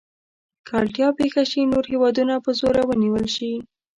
[0.65, 3.53] که اړتیا پېښه شي نور هېوادونه په زوره ونیول شي.